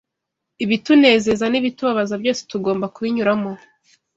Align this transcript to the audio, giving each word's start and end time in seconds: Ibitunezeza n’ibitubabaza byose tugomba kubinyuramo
Ibitunezeza 0.63 1.45
n’ibitubabaza 1.49 2.15
byose 2.21 2.41
tugomba 2.51 2.85
kubinyuramo 2.95 3.51